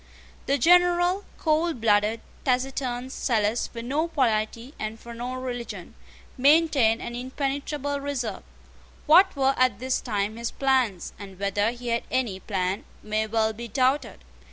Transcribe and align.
The 0.47 0.57
General, 0.57 1.25
coldblooded, 1.37 2.21
taciturn, 2.43 3.11
zealous 3.11 3.67
for 3.67 3.83
no 3.83 4.07
polity 4.07 4.73
and 4.79 4.99
for 4.99 5.13
no 5.13 5.35
religion, 5.35 5.93
maintained 6.39 7.03
an 7.03 7.13
impenetrable 7.15 7.99
reserve. 7.99 8.41
What 9.05 9.35
were 9.35 9.53
at 9.57 9.77
this 9.77 10.01
time 10.01 10.37
his 10.37 10.49
plans, 10.49 11.13
and 11.19 11.39
whether 11.39 11.69
he 11.69 11.89
had 11.89 12.01
any 12.09 12.39
plan, 12.39 12.83
may 13.03 13.27
well 13.27 13.53
be 13.53 13.67
doubted. 13.67 14.23